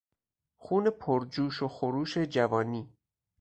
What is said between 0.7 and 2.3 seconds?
پرجوش و خروش